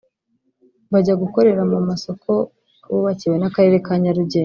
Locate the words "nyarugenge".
4.03-4.39